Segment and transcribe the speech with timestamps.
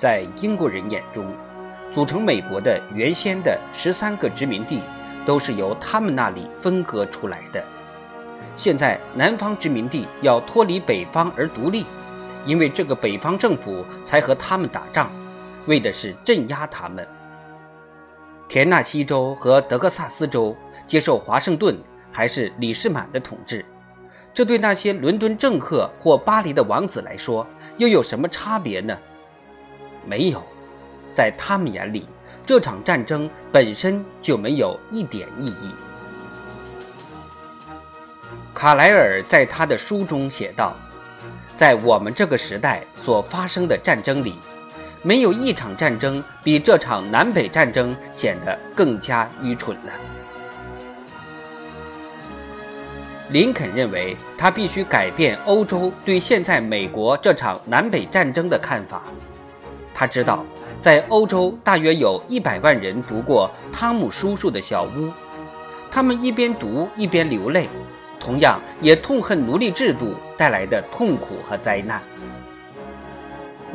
[0.00, 1.30] 在英国人眼中，
[1.92, 4.80] 组成美国的原先的十三个殖民地，
[5.26, 7.62] 都是由他们那里分割出来的。
[8.56, 11.84] 现在南方殖民地要脱离北方而独立，
[12.46, 15.10] 因为这个北方政府才和他们打仗，
[15.66, 17.06] 为的是镇压他们。
[18.48, 21.78] 田纳西州和德克萨斯州接受华盛顿
[22.10, 23.62] 还是李士满的统治，
[24.32, 27.46] 这对那些伦敦政客或巴黎的王子来说
[27.76, 28.96] 又有什么差别呢？
[30.06, 30.42] 没有，
[31.12, 32.06] 在他们眼里，
[32.44, 35.70] 这场战争本身就没有一点意义。
[38.54, 40.74] 卡莱尔在他的书中写道
[41.56, 44.34] ：“在我们这个时代所发生的战争里。”
[45.02, 49.92] 没有一场战争比这场南北战争显得更加愚蠢了。
[53.30, 59.04] 林肯认为，他必须改变欧洲对现在美国这场南北战争的看法。
[60.00, 60.42] 他知道，
[60.80, 65.10] 在欧洲大约有一百万人读过汤姆叔叔的小屋，
[65.90, 67.68] 他们一边读一边流泪，
[68.18, 72.00] 同样也痛恨奴隶制度带来的痛苦和灾难。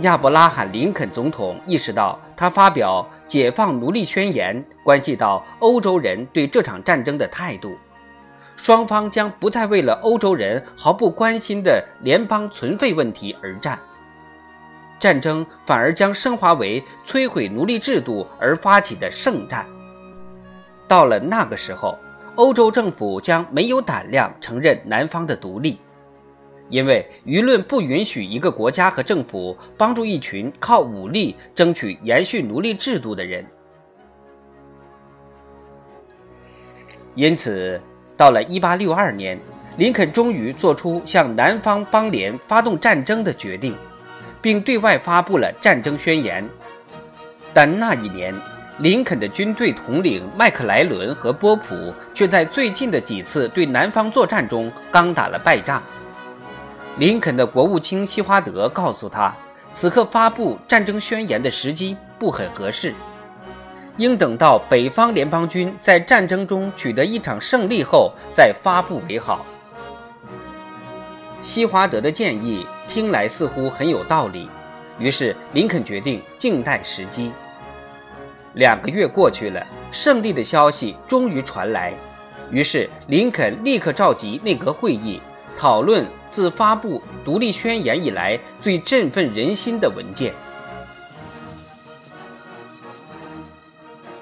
[0.00, 7.76] 亚伯拉罕·林肯总统意识到，他发表解放奴隶宣言关系到欧洲人对这场战争的态度。
[8.56, 13.78] 双方将不再为了欧洲人毫不关心的联邦存废问题而战，
[14.98, 19.66] 战争反而将升华为摧毁奴隶制度而发起的圣战。
[20.88, 21.98] 到了那个时候，
[22.36, 25.78] 欧洲政府将没有胆量承认南方的独立。
[26.70, 33.44] 因为舆论不允许一个国家和政府帮助一群靠武力争取延续奴隶制度的人，
[37.14, 37.78] 因此，
[38.16, 39.38] 到了1862年，
[39.76, 43.76] 林肯终于做出向南方邦联发动战争的决定，
[44.44, 46.46] 并对外发布了战争宣言。
[47.54, 48.34] 但那一年，
[48.76, 55.82] 林肯的军队统领麦克莱伦和波普却在最近的几次对南方作战中刚打了败仗。
[56.98, 59.34] 林肯的国务卿希华德告诉他，
[59.72, 62.92] 此刻发布战争宣言的时机不很合适，
[63.96, 69.46] 应等到北方联邦军在战争中取得一场胜利后再发布为好。
[71.40, 74.48] 希华德的建议听来似乎很有道理，
[74.98, 77.30] 于是林肯决定静待时机。
[78.54, 81.92] 两个月过去了，胜利的消息终于传来，
[82.50, 85.20] 于是林肯立刻召集内阁会议。
[85.56, 90.34] 讨论自发布独立宣言以来最振奋人心的文件。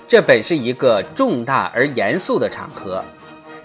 [0.06, 3.02] 这本是一个重大而严肃的场合，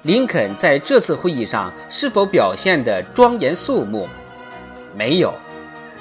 [0.04, 4.08] 林肯在这次会议上是否表现得庄严肃穆？
[4.96, 5.34] 没有。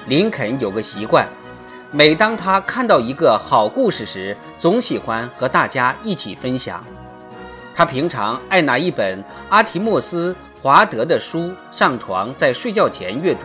[0.08, 1.26] 林肯有个习惯，
[1.90, 6.84] 每当他看到一个好故事时，总喜欢和大家一起分享。
[7.74, 10.34] 他平常爱拿一本阿提莫斯。
[10.62, 13.40] 华德的书上床，在睡觉前阅读。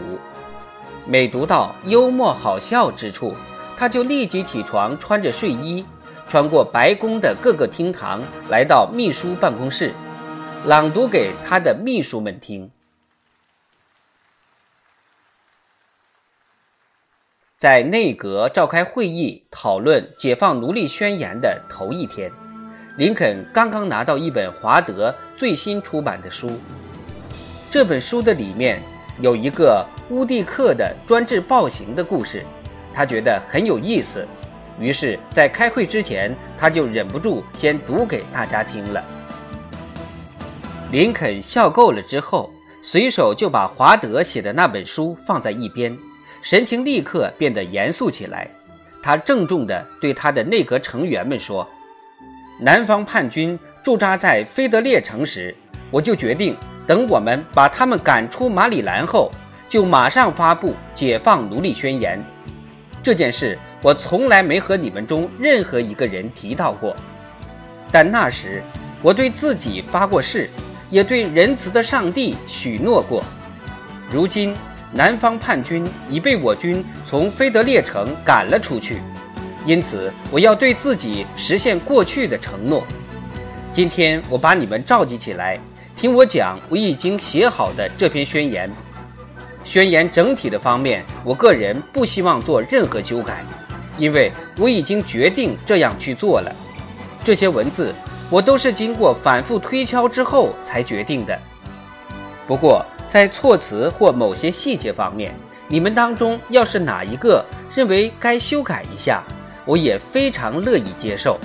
[1.05, 3.35] 每读到幽默好笑之处，
[3.77, 5.85] 他就立即起床，穿着睡衣，
[6.27, 9.93] 穿过白宫的各个厅堂，来到秘书办公室，
[10.65, 12.71] 朗读给他的秘书们听。
[17.61, 22.31] 在内阁召开会议讨论解放奴隶宣言的头一天，
[22.97, 26.49] 林肯刚刚拿到一本华德最新出版的书。
[27.69, 28.81] 这本书的里面
[29.19, 32.43] 有一个乌蒂克的专制暴行的故事，
[32.91, 34.25] 他觉得很有意思，
[34.79, 39.03] 于是，在开会之前，他就忍不住先读给大家听了。
[40.91, 42.51] 林肯笑够了之后，
[42.81, 45.95] 随手就把华德写的那本书放在一边，
[46.41, 48.49] 神情立刻变得严肃起来。
[49.03, 51.67] 他郑重地对他的内阁成员们说
[52.61, 55.55] ：“南方叛军驻扎在菲德列城时，
[55.89, 56.55] 我就决定。”
[56.87, 59.31] 等我们把他们赶出马里兰后，
[59.69, 62.21] 就马上发布解放奴隶宣言。
[63.01, 66.93] 这件事我从来没和你们中任何一个人提到过，
[67.91, 68.61] 但那时
[69.01, 70.49] 我对自己发过誓，
[70.89, 73.23] 也对仁慈的上帝许诺过。
[74.11, 74.53] 如今
[74.93, 78.99] 南方叛军已被我军从菲德列城赶了出去，
[79.65, 82.85] 因此我要对自己实现过去的承诺。
[83.71, 85.57] 今天我把你们召集起来。
[85.95, 88.69] 听我讲，我已经写好的这篇宣言。
[89.63, 93.45] 宣言整体的方面，我个人不希望做任何修改，
[93.97, 96.51] 因为我已经决定这样去做了。
[97.23, 97.93] 这些文字
[98.31, 101.39] 我都是经过反复推敲之后才决定的。
[102.47, 105.35] 不过，在措辞或某些细节方面，
[105.67, 109.21] 你们当中要是哪一个认为该修改一下，
[109.65, 111.37] 我也非常乐意接受。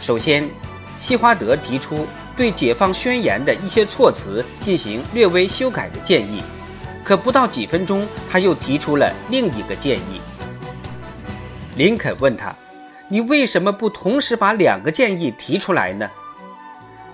[0.00, 0.50] 首先，
[0.98, 6.42] 西华德提出对解放宣言的一些措辞进行略微修改的建议，
[7.04, 10.20] 可不到几分钟，他又提出了另一个建议。
[11.76, 12.52] 林肯问他
[13.06, 16.10] ：“你为什么不同时把两个建议提出来呢？”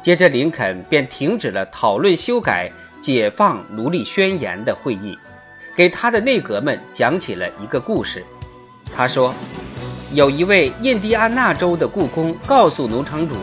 [0.03, 2.69] 接着，林肯便停止了讨论修改
[3.01, 5.17] 《解放奴隶宣言》的会议，
[5.77, 8.25] 给他的内阁们讲起了一个故事。
[8.93, 9.33] 他说
[10.13, 13.37] ：“有一位印第安纳州的雇工告诉农场主，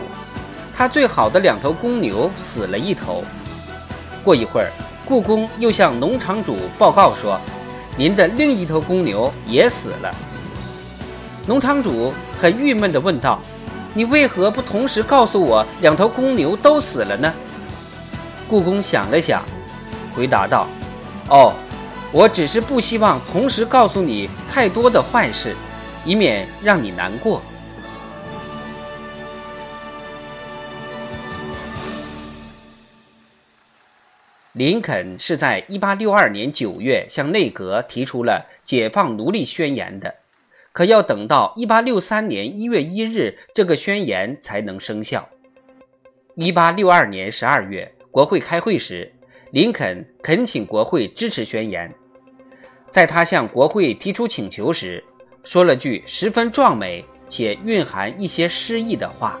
[0.76, 3.24] 他最好的两头公牛死了一头。
[4.22, 4.70] 过一会儿，
[5.06, 7.40] 雇工又向农场主报告说，
[7.96, 10.14] 您的另一头公牛也死了。
[11.46, 13.40] 农场主很郁闷地问道。”
[13.92, 17.34] 你为何不同时告诉我两头公牛都死了呢？
[18.48, 19.42] 故宫想了想，
[20.14, 20.66] 回答道
[21.28, 21.52] ：“哦，
[22.12, 25.56] 我只是不希望同时告诉你太多的坏事，
[26.04, 27.42] 以免让你难过。”
[34.52, 40.14] 林肯是在1862年9月向内阁提出了解放奴隶宣言的。
[40.72, 45.28] 可要等到一八六三年一月一日，这个宣言才能生效。
[46.36, 49.12] 一八六二年十二月，国会开会时，
[49.50, 51.92] 林肯恳请国会支持宣言。
[52.90, 55.02] 在他向国会提出请求时，
[55.42, 59.40] 说了句十分壮美且蕴含一些诗意的话。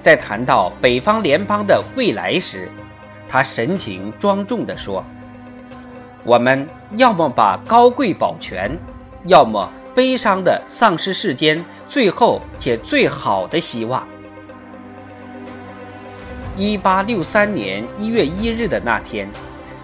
[0.00, 2.68] 在谈到北方联邦的未来时，
[3.28, 5.04] 他神情庄重地说。
[6.24, 8.70] 我们要么把高贵保全，
[9.26, 14.06] 要么悲伤的丧失世间最后且最好的希望。
[16.56, 19.28] 一八六三年一月一日的那天，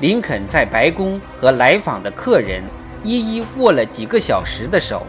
[0.00, 2.62] 林肯在白宫和来访的客人
[3.02, 5.04] 一一握了几个小时的手。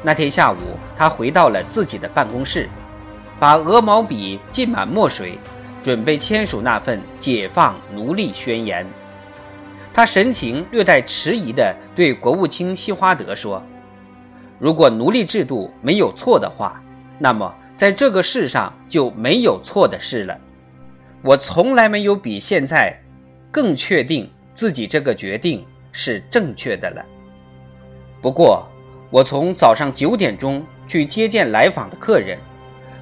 [0.00, 0.56] 那天下午，
[0.96, 2.68] 他回到了自己的办公室，
[3.40, 5.38] 把鹅毛笔浸满墨水，
[5.82, 8.86] 准备签署那份解放奴隶宣言。
[9.94, 13.62] 他神情略带迟疑地对国务卿西花德说
[14.58, 16.82] ：“如果奴隶制度没有错的话，
[17.18, 20.38] 那么在这个世上就没有错的事了。
[21.20, 22.98] 我从来没有比现在
[23.50, 25.62] 更确定自己这个决定
[25.92, 27.04] 是正确的了。
[28.22, 28.66] 不过，
[29.10, 32.38] 我从早上九点钟去接见来访的客人，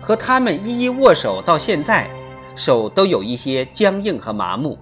[0.01, 2.09] 和他们一一握手到现在，
[2.57, 4.77] 手都有一些僵硬和麻木。”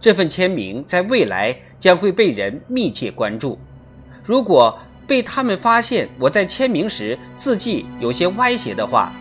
[0.00, 3.58] 这份签名在未来将会被人密切关注。
[4.22, 9.12] 如果被他们发现我在签名时字迹有些歪斜的话，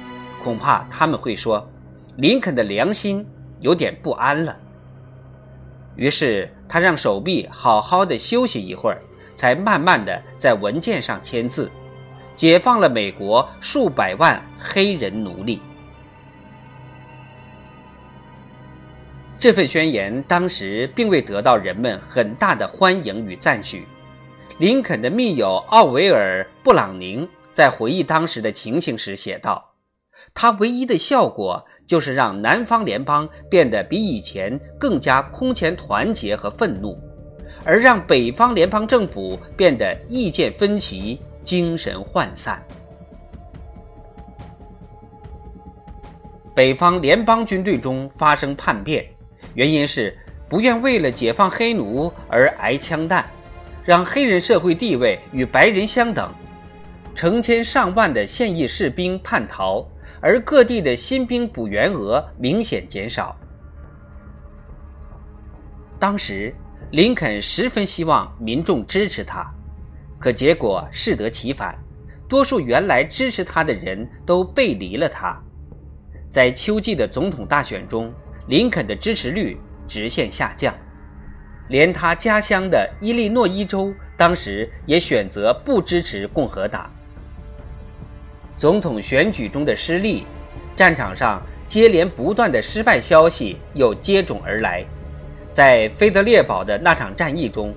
[0.44, 1.68] 恐怕他们会说
[2.18, 3.26] 林肯的良心
[3.60, 4.56] 有点不安了。
[5.96, 9.02] 于是他让手臂好好的休息一会儿，
[9.36, 11.70] 才慢慢的在文件上签字，
[12.36, 15.62] 解放了美国数百万黑人奴隶。
[19.46, 23.86] 这份宣言当时并未得到人们很大的欢迎与赞许。
[24.58, 29.64] 林肯的密友奥维尔·布朗宁在回忆当时的情形时写道
[30.34, 36.98] ：“他唯一的效果就是让南方联邦变得比以前更加空前团结和愤怒，
[37.64, 42.60] 而让北方联邦政府变得意见分歧、精神涣散。”
[46.56, 49.06] 北方联邦军队中发生叛变。
[49.56, 50.16] 原因是
[50.48, 53.26] 不愿为了解放黑奴而挨枪弹，
[53.84, 56.30] 让黑人社会地位与白人相等，
[57.16, 59.88] 成千上万的现役士兵叛逃，
[60.22, 63.36] 而各地的新兵补员额明显减少。
[65.98, 66.54] 当时，
[66.92, 69.50] 林肯十分希望民众支持他，
[70.20, 71.76] 可结果适得其反，
[72.28, 75.42] 多数原来支持他的人都背离了他。
[76.30, 78.14] 在秋季的总统大选中。
[78.48, 80.74] 林肯的支持率直线下降，
[81.70, 86.88] 连他家乡的伊利诺伊州当时也选择不支持共和党。
[88.56, 90.26] 总统选举中的失利，
[90.76, 94.86] 战场上接连不断的失败消息又接踵而来。
[95.52, 97.74] 在菲德烈堡的那场战役中，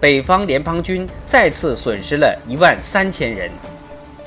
[0.00, 3.50] 北方联邦军再次损失了一万三千人。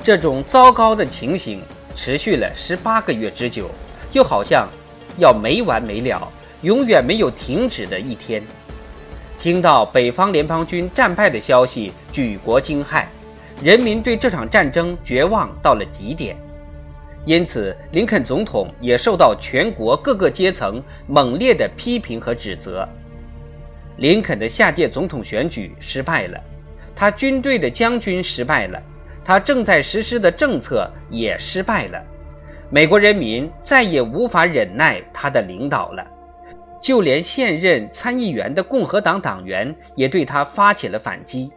[0.04, 1.60] 这种糟糕的情形
[1.94, 3.68] 持续了十八个月之久，
[4.12, 4.68] 又好像。
[5.18, 6.30] 要没完没了，
[6.62, 8.42] 永远没有停止的一天。
[9.38, 13.04] 听到北方联邦军战败的消息，举国惊骇，
[13.62, 16.36] 人民对这场战争绝望到了极点。
[17.24, 22.88] 因此，林肯总统也受到全国各个阶层猛烈的批评和指责。
[23.96, 26.40] 林肯的下届总统选举失败了，
[26.94, 28.82] 他军队的将军失败了，
[29.24, 32.02] 他正在实施的政策也失败了。
[32.72, 36.04] 美国人民再也无法忍耐他的领导了，
[36.80, 41.52] 就连现任参议员的共和党党员也对他发起了反击。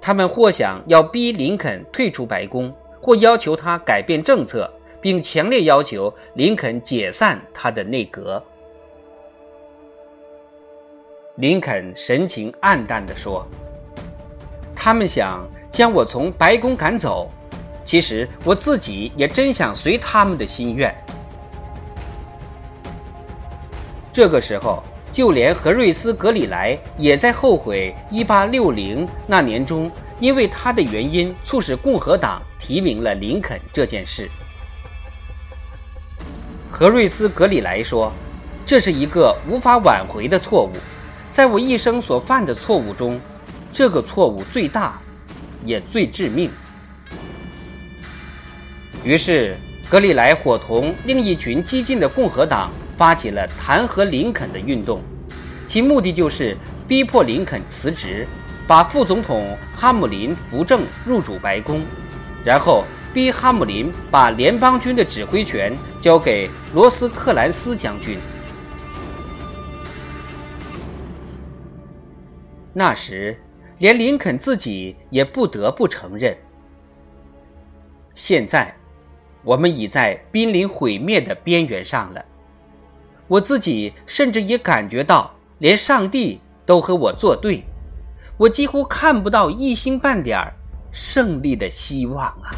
[0.00, 4.72] 他们或想要逼林肯退出白宫，或要求他改变政策。
[5.04, 8.42] 并强烈要求林肯解散他的内阁。
[11.34, 13.46] 林肯神情黯淡地说
[14.74, 17.30] ：“他们想将我从白宫赶走，
[17.84, 20.94] 其实我自己也真想随他们的心愿。”
[24.12, 34.30] 这个时候，就连何瑞斯·格里莱也在后悔1860那年中因为他的原因促使共和党提名了林肯这件事。
[36.70, 38.12] 何瑞斯·格里莱说
[38.66, 40.70] ：“这是一个无法挽回的错误，
[41.30, 43.20] 在我一生所犯的错误中，
[43.72, 44.98] 这个错误最大，
[45.64, 46.50] 也最致命。”
[49.04, 49.54] 于是，
[49.88, 55.02] 格里莱伙同另一群激进的共和党发起了弹劾林肯的运动，
[55.68, 56.56] 其目的就是
[56.88, 58.26] 逼迫林肯辞职，
[58.66, 61.82] 把副总统哈姆林扶正入主白宫，
[62.44, 62.84] 然后。
[63.14, 68.18] 逼哈姆林把联邦军的指挥权交给罗斯克兰斯将军。
[72.72, 73.40] 那时，
[73.78, 76.36] 连林肯自己也不得不承认：
[78.16, 78.74] 现在，
[79.44, 82.24] 我们已在濒临毁灭的边缘上了。
[83.28, 87.64] 我自己甚至也感觉到，连上帝都和我作对，
[88.36, 90.52] 我几乎看不到一星半点
[90.90, 92.50] 胜利的希望啊！